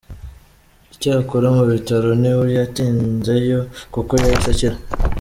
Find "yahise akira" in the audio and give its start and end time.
4.21-4.77